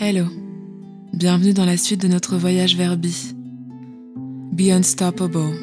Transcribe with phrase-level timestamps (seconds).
[0.00, 0.26] Hello,
[1.12, 3.08] bienvenue dans la suite de notre voyage vers Be.
[4.52, 5.58] Be Unstoppable.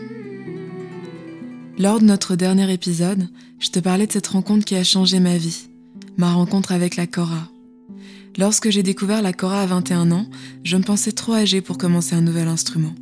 [1.78, 3.30] Lors de notre dernier épisode,
[3.60, 5.70] je te parlais de cette rencontre qui a changé ma vie,
[6.18, 7.48] ma rencontre avec la Cora.
[8.38, 10.26] Lorsque j'ai découvert la Cora à 21 ans,
[10.66, 12.94] je me pensais trop âgée pour commencer un nouvel instrument.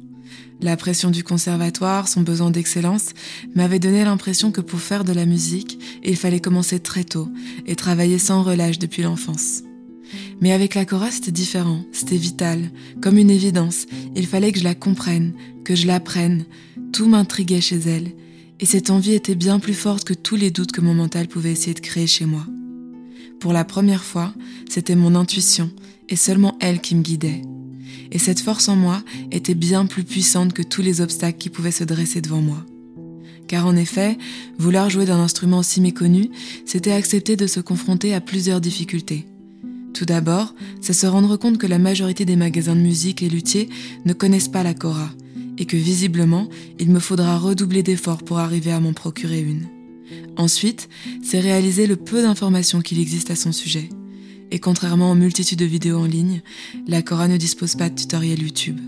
[0.62, 3.10] La pression du conservatoire, son besoin d'excellence,
[3.56, 7.28] m'avait donné l'impression que pour faire de la musique, il fallait commencer très tôt
[7.66, 9.64] et travailler sans relâche depuis l'enfance.
[10.42, 13.86] Mais avec la Cora, c'était différent, c'était vital, comme une évidence.
[14.16, 16.46] Il fallait que je la comprenne, que je l'apprenne.
[16.92, 18.12] Tout m'intriguait chez elle,
[18.60, 21.52] et cette envie était bien plus forte que tous les doutes que mon mental pouvait
[21.52, 22.46] essayer de créer chez moi.
[23.40, 24.34] Pour la première fois,
[24.70, 25.70] c'était mon intuition,
[26.10, 27.42] et seulement elle qui me guidait.
[28.12, 31.72] Et cette force en moi était bien plus puissante que tous les obstacles qui pouvaient
[31.72, 32.66] se dresser devant moi.
[33.48, 34.18] Car en effet,
[34.58, 36.30] vouloir jouer d'un instrument si méconnu,
[36.66, 39.26] c'était accepter de se confronter à plusieurs difficultés.
[39.94, 43.70] Tout d'abord, c'est se rendre compte que la majorité des magasins de musique et luthiers
[44.06, 45.10] ne connaissent pas la Cora,
[45.58, 46.50] et que visiblement,
[46.80, 49.68] il me faudra redoubler d'efforts pour arriver à m'en procurer une.
[50.36, 50.90] Ensuite,
[51.22, 53.90] c'est réaliser le peu d'informations qu'il existe à son sujet.
[54.50, 56.42] Et contrairement aux multitudes de vidéos en ligne,
[56.88, 58.80] la Cora ne dispose pas de tutoriel YouTube.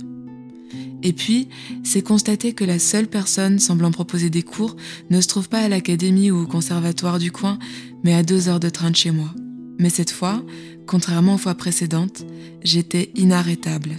[1.03, 1.50] Et puis,
[1.83, 4.76] c'est constater que la seule personne semblant proposer des cours
[5.11, 7.59] ne se trouve pas à l'académie ou au conservatoire du coin,
[8.03, 9.30] mais à deux heures de train de chez moi.
[9.78, 10.44] Mais cette fois,
[10.86, 12.26] contrairement aux fois précédentes,
[12.64, 13.92] j'étais inarrêtable.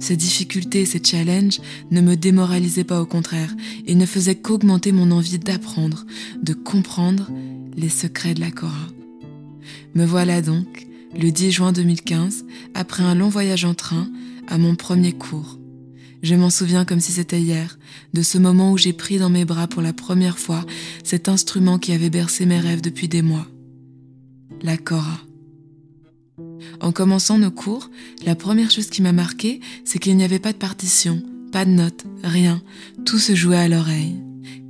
[0.00, 1.60] Ces difficultés et ces challenges
[1.90, 3.54] ne me démoralisaient pas au contraire
[3.86, 6.04] et ne faisaient qu'augmenter mon envie d'apprendre,
[6.42, 7.30] de comprendre
[7.76, 8.88] les secrets de la Cora.
[9.94, 10.86] Me voilà donc,
[11.18, 14.08] le 10 juin 2015, après un long voyage en train,
[14.48, 15.58] à mon premier cours.
[16.22, 17.78] Je m'en souviens comme si c'était hier,
[18.14, 20.64] de ce moment où j'ai pris dans mes bras pour la première fois
[21.02, 23.46] cet instrument qui avait bercé mes rêves depuis des mois.
[24.64, 25.20] La Cora.
[26.80, 27.90] En commençant nos cours,
[28.24, 31.70] la première chose qui m'a marqué, c'est qu'il n'y avait pas de partition, pas de
[31.70, 32.62] notes, rien.
[33.04, 34.16] Tout se jouait à l'oreille.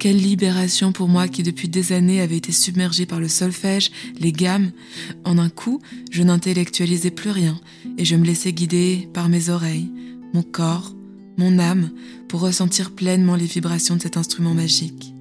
[0.01, 4.33] Quelle libération pour moi qui depuis des années avait été submergée par le solfège, les
[4.33, 4.73] gammes.
[5.25, 5.81] En un coup,
[6.11, 7.61] je n'intellectualisais plus rien
[7.97, 9.93] et je me laissais guider par mes oreilles,
[10.33, 10.93] mon corps,
[11.39, 11.91] mon âme
[12.27, 15.15] pour ressentir pleinement les vibrations de cet instrument magique.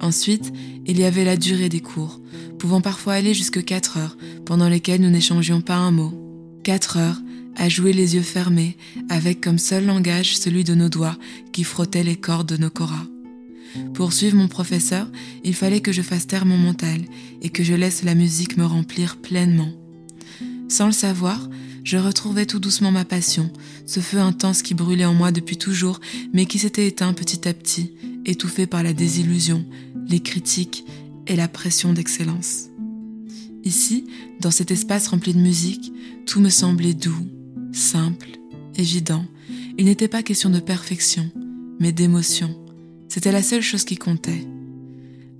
[0.00, 0.52] Ensuite,
[0.84, 2.20] il y avait la durée des cours,
[2.64, 4.16] pouvant parfois aller jusque 4 heures,
[4.46, 6.14] pendant lesquelles nous n'échangions pas un mot.
[6.62, 7.20] 4 heures
[7.56, 8.78] à jouer les yeux fermés,
[9.10, 11.18] avec comme seul langage celui de nos doigts
[11.52, 13.04] qui frottaient les cordes de nos coras.
[13.92, 15.06] Pour suivre mon professeur,
[15.44, 17.02] il fallait que je fasse taire mon mental
[17.42, 19.68] et que je laisse la musique me remplir pleinement.
[20.70, 21.50] Sans le savoir,
[21.84, 23.52] je retrouvais tout doucement ma passion,
[23.84, 26.00] ce feu intense qui brûlait en moi depuis toujours,
[26.32, 27.92] mais qui s'était éteint petit à petit,
[28.24, 29.66] étouffé par la désillusion,
[30.08, 30.86] les critiques
[31.26, 32.68] et la pression d'excellence.
[33.64, 34.04] Ici,
[34.40, 35.92] dans cet espace rempli de musique,
[36.26, 37.26] tout me semblait doux,
[37.72, 38.38] simple,
[38.76, 39.24] évident.
[39.78, 41.30] Il n'était pas question de perfection,
[41.80, 42.54] mais d'émotion.
[43.08, 44.46] C'était la seule chose qui comptait.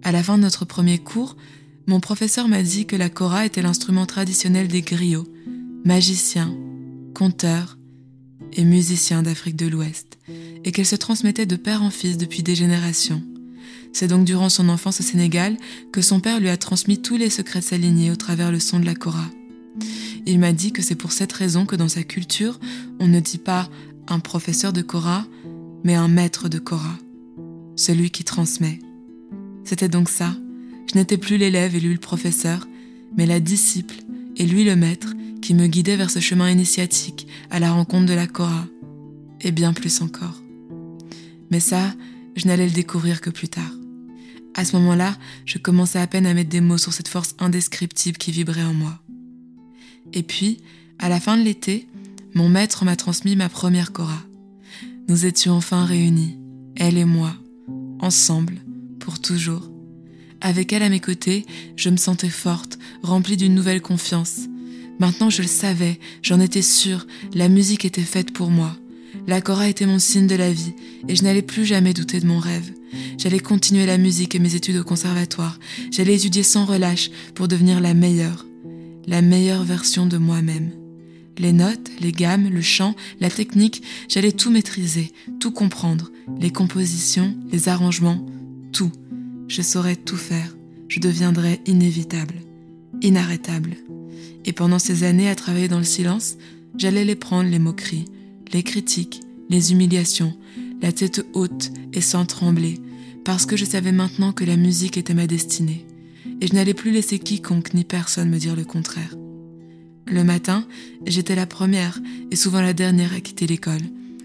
[0.03, 1.37] À la fin de notre premier cours,
[1.87, 5.27] mon professeur m'a dit que la cora était l'instrument traditionnel des griots,
[5.85, 6.55] magiciens,
[7.15, 7.79] conteurs
[8.53, 10.19] et musiciens d'Afrique de l'Ouest,
[10.65, 13.23] et qu'elle se transmettait de père en fils depuis des générations.
[13.95, 15.57] C'est donc durant son enfance au Sénégal
[15.93, 18.59] que son père lui a transmis tous les secrets de sa lignée au travers le
[18.59, 19.25] son de la cora.
[20.27, 22.59] Il m'a dit que c'est pour cette raison que dans sa culture,
[22.99, 23.71] on ne dit pas
[24.09, 25.25] un professeur de cora,
[25.85, 26.99] mais un maître de cora,
[27.77, 28.81] celui qui transmet.
[29.63, 30.35] C'était donc ça.
[30.93, 32.67] Je n'étais plus l'élève et lui le professeur,
[33.17, 33.95] mais la disciple
[34.37, 38.15] et lui le maître qui me guidait vers ce chemin initiatique à la rencontre de
[38.15, 38.67] la cora,
[39.41, 40.43] et bien plus encore.
[41.53, 41.95] Mais ça,
[42.35, 43.71] je n'allais le découvrir que plus tard.
[44.55, 48.19] À ce moment-là, je commençais à peine à mettre des mots sur cette force indescriptible
[48.19, 49.01] qui vibrait en moi.
[50.13, 50.59] Et puis,
[50.99, 51.89] à la fin de l'été,
[52.35, 54.23] mon maître m'a transmis ma première Cora.
[55.09, 56.39] Nous étions enfin réunis,
[56.77, 57.35] elle et moi,
[58.01, 58.57] ensemble,
[59.01, 59.71] pour toujours.
[60.41, 64.41] Avec elle à mes côtés, je me sentais forte, remplie d'une nouvelle confiance.
[65.01, 68.77] Maintenant je le savais, j'en étais sûre, la musique était faite pour moi.
[69.27, 70.75] La Cora était mon signe de la vie,
[71.09, 72.73] et je n'allais plus jamais douter de mon rêve.
[73.19, 75.59] J'allais continuer la musique et mes études au conservatoire.
[75.91, 78.47] J'allais étudier sans relâche pour devenir la meilleure,
[79.07, 80.71] la meilleure version de moi-même.
[81.39, 86.11] Les notes, les gammes, le chant, la technique, j'allais tout maîtriser, tout comprendre,
[86.41, 88.25] les compositions, les arrangements,
[88.73, 88.93] tout.
[89.49, 90.57] Je saurais tout faire.
[90.89, 92.35] Je deviendrais inévitable,
[93.03, 93.77] inarrêtable.
[94.45, 96.37] Et pendant ces années à travailler dans le silence,
[96.77, 98.05] j'allais les prendre, les moqueries,
[98.53, 99.21] les critiques,
[99.51, 100.37] les humiliations,
[100.83, 102.81] la tête haute et sans trembler,
[103.25, 105.87] parce que je savais maintenant que la musique était ma destinée,
[106.41, 109.15] et je n'allais plus laisser quiconque ni personne me dire le contraire.
[110.07, 110.67] Le matin,
[111.07, 111.99] j'étais la première
[112.31, 113.81] et souvent la dernière à quitter l'école.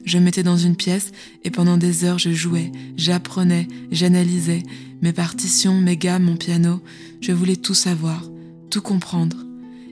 [0.05, 1.11] Je me mettais dans une pièce
[1.43, 4.63] et pendant des heures je jouais, j'apprenais, j'analysais
[5.01, 6.81] mes partitions, mes gammes, mon piano.
[7.21, 8.29] Je voulais tout savoir,
[8.69, 9.37] tout comprendre.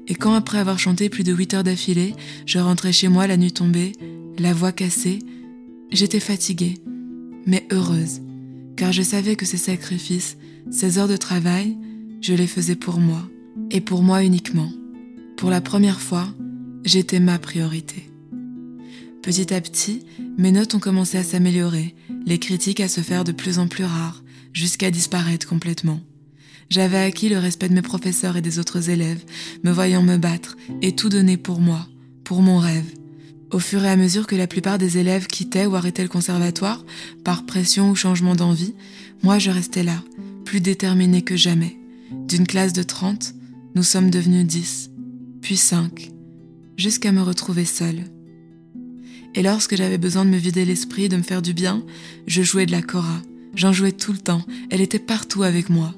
[0.07, 2.15] Et quand après avoir chanté plus de huit heures d'affilée,
[2.45, 3.93] je rentrais chez moi la nuit tombée,
[4.37, 5.19] la voix cassée,
[5.91, 6.75] j'étais fatiguée,
[7.45, 8.21] mais heureuse,
[8.75, 10.37] car je savais que ces sacrifices,
[10.69, 11.77] ces heures de travail,
[12.21, 13.27] je les faisais pour moi,
[13.71, 14.71] et pour moi uniquement.
[15.37, 16.27] Pour la première fois,
[16.83, 18.09] j'étais ma priorité.
[19.21, 20.05] Petit à petit,
[20.37, 21.95] mes notes ont commencé à s'améliorer,
[22.25, 24.23] les critiques à se faire de plus en plus rares,
[24.53, 25.99] jusqu'à disparaître complètement.
[26.69, 29.23] J'avais acquis le respect de mes professeurs et des autres élèves,
[29.63, 31.87] me voyant me battre et tout donner pour moi,
[32.23, 32.91] pour mon rêve.
[33.51, 36.85] Au fur et à mesure que la plupart des élèves quittaient ou arrêtaient le conservatoire,
[37.23, 38.75] par pression ou changement d'envie,
[39.23, 40.03] moi je restais là,
[40.45, 41.77] plus déterminée que jamais.
[42.27, 43.33] D'une classe de 30,
[43.75, 44.91] nous sommes devenus 10
[45.41, 46.11] puis cinq,
[46.75, 48.03] jusqu'à me retrouver seule.
[49.33, 51.85] Et lorsque j'avais besoin de me vider l'esprit, de me faire du bien,
[52.25, 53.21] je jouais de la cora.
[53.55, 55.93] J'en jouais tout le temps, elle était partout avec moi.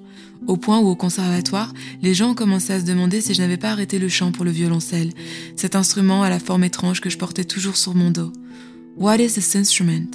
[0.47, 3.71] Au point où au conservatoire, les gens commencé à se demander si je n'avais pas
[3.71, 5.11] arrêté le chant pour le violoncelle,
[5.55, 8.31] cet instrument à la forme étrange que je portais toujours sur mon dos.
[8.97, 10.09] What is this instrument?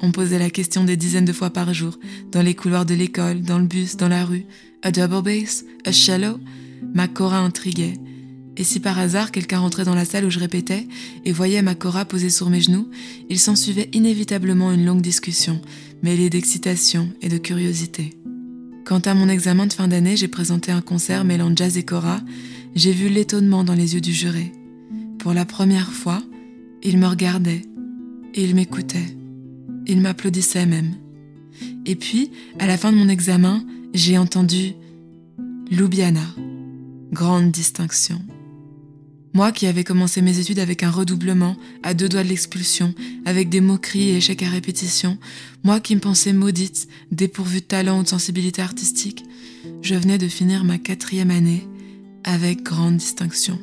[0.00, 1.98] On posait la question des dizaines de fois par jour,
[2.30, 4.46] dans les couloirs de l'école, dans le bus, dans la rue.
[4.82, 5.64] A double bass?
[5.84, 6.38] A shallow?
[6.94, 7.94] Ma cora intriguait.
[8.58, 10.86] Et si par hasard quelqu'un rentrait dans la salle où je répétais
[11.24, 12.88] et voyait ma cora posée sur mes genoux,
[13.28, 15.60] il s'ensuivait inévitablement une longue discussion,
[16.02, 18.16] mêlée d'excitation et de curiosité.
[18.86, 22.20] Quant à mon examen de fin d'année, j'ai présenté un concert mêlant jazz et cora.
[22.74, 24.52] J'ai vu l'étonnement dans les yeux du juré.
[25.18, 26.22] Pour la première fois,
[26.82, 27.62] il me regardait
[28.36, 29.16] il m'écoutait.
[29.86, 30.94] Il m'applaudissait même.
[31.86, 34.74] Et puis, à la fin de mon examen, j'ai entendu
[35.70, 36.20] Lubiana.
[37.12, 38.20] Grande distinction.
[39.36, 42.94] Moi qui avais commencé mes études avec un redoublement, à deux doigts de l'expulsion,
[43.26, 45.18] avec des moqueries et échecs à répétition,
[45.62, 49.26] moi qui me pensais maudite, dépourvue de talent ou de sensibilité artistique,
[49.82, 51.68] je venais de finir ma quatrième année
[52.24, 53.58] avec grande distinction.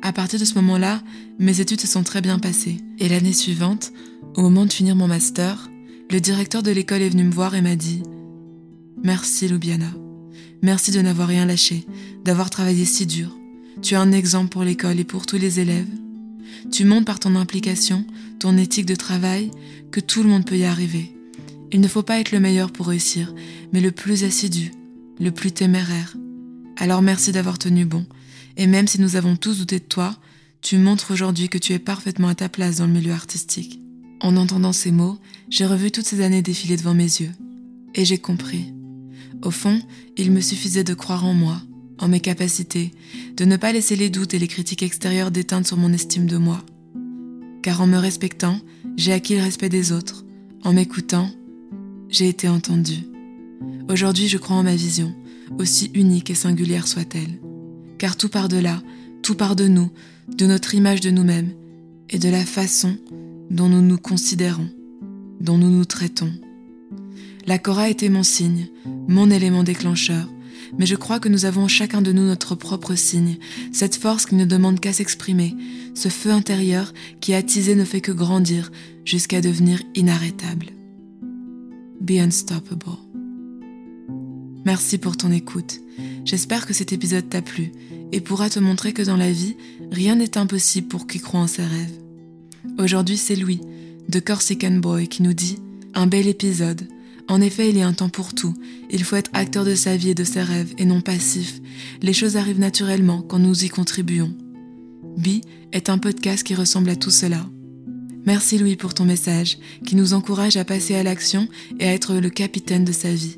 [0.00, 1.02] À partir de ce moment-là,
[1.38, 2.78] mes études se sont très bien passées.
[2.98, 3.92] Et l'année suivante,
[4.36, 5.68] au moment de finir mon master,
[6.10, 8.02] le directeur de l'école est venu me voir et m'a dit
[9.04, 9.92] Merci Lubiana.
[10.62, 11.84] Merci de n'avoir rien lâché,
[12.24, 13.36] d'avoir travaillé si dur,
[13.82, 15.88] tu es un exemple pour l'école et pour tous les élèves.
[16.70, 18.04] Tu montres par ton implication,
[18.38, 19.50] ton éthique de travail,
[19.90, 21.14] que tout le monde peut y arriver.
[21.72, 23.34] Il ne faut pas être le meilleur pour réussir,
[23.72, 24.72] mais le plus assidu,
[25.18, 26.16] le plus téméraire.
[26.76, 28.06] Alors merci d'avoir tenu bon,
[28.56, 30.16] et même si nous avons tous douté de toi,
[30.62, 33.80] tu montres aujourd'hui que tu es parfaitement à ta place dans le milieu artistique.
[34.20, 35.18] En entendant ces mots,
[35.48, 37.32] j'ai revu toutes ces années défiler devant mes yeux,
[37.94, 38.72] et j'ai compris.
[39.42, 39.80] Au fond,
[40.18, 41.62] il me suffisait de croire en moi,
[41.98, 42.92] en mes capacités,
[43.40, 46.36] de ne pas laisser les doutes et les critiques extérieures déteindre sur mon estime de
[46.36, 46.62] moi.
[47.62, 48.60] Car en me respectant,
[48.98, 50.26] j'ai acquis le respect des autres.
[50.62, 51.30] En m'écoutant,
[52.10, 53.08] j'ai été entendue.
[53.88, 55.14] Aujourd'hui, je crois en ma vision,
[55.58, 57.40] aussi unique et singulière soit-elle.
[57.96, 58.82] Car tout part de là,
[59.22, 59.90] tout part de nous,
[60.28, 61.54] de notre image de nous-mêmes
[62.10, 62.98] et de la façon
[63.48, 64.68] dont nous nous considérons,
[65.40, 66.30] dont nous nous traitons.
[67.46, 68.68] La Cora était mon signe,
[69.08, 70.28] mon élément déclencheur,
[70.78, 73.38] mais je crois que nous avons chacun de nous notre propre signe,
[73.72, 75.54] cette force qui ne demande qu'à s'exprimer,
[75.94, 78.70] ce feu intérieur qui attisé ne fait que grandir
[79.04, 80.66] jusqu'à devenir inarrêtable.
[82.00, 82.98] Be unstoppable.
[84.64, 85.80] Merci pour ton écoute.
[86.24, 87.72] J'espère que cet épisode t'a plu
[88.12, 89.56] et pourra te montrer que dans la vie,
[89.90, 91.98] rien n'est impossible pour qui croit en ses rêves.
[92.78, 93.60] Aujourd'hui, c'est Louis,
[94.08, 95.58] de Corsican Boy, qui nous dit
[95.94, 96.86] Un bel épisode
[97.30, 98.54] en effet, il y a un temps pour tout.
[98.90, 101.60] Il faut être acteur de sa vie et de ses rêves et non passif.
[102.02, 104.34] Les choses arrivent naturellement quand nous y contribuons.
[105.16, 107.46] Bi est un podcast qui ressemble à tout cela.
[108.26, 111.46] Merci Louis pour ton message, qui nous encourage à passer à l'action
[111.78, 113.36] et à être le capitaine de sa vie.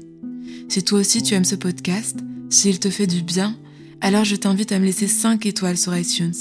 [0.71, 2.19] Si toi aussi tu aimes ce podcast,
[2.49, 3.59] s'il te fait du bien,
[4.01, 6.33] alors je t'invite à me laisser 5 étoiles sur iTunes.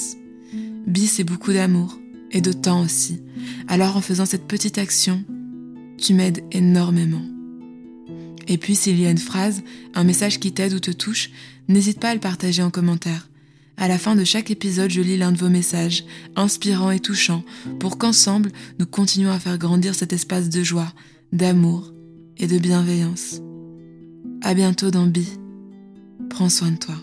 [0.86, 1.98] Bi, c'est beaucoup d'amour
[2.30, 3.20] et de temps aussi.
[3.68, 5.22] Alors en faisant cette petite action,
[5.98, 7.22] tu m'aides énormément.
[8.48, 9.62] Et puis s'il y a une phrase,
[9.94, 11.30] un message qui t'aide ou te touche,
[11.68, 13.28] n'hésite pas à le partager en commentaire.
[13.76, 16.04] À la fin de chaque épisode, je lis l'un de vos messages,
[16.36, 17.42] inspirants et touchants,
[17.80, 20.92] pour qu'ensemble, nous continuions à faire grandir cet espace de joie,
[21.32, 21.92] d'amour
[22.36, 23.40] et de bienveillance.
[24.42, 25.26] À bientôt dans Bi.
[26.28, 26.96] Prends soin de toi.